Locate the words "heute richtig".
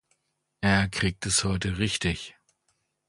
1.43-2.35